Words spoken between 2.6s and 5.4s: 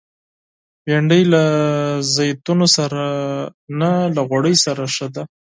سره نه، له غوړیو سره ښه ده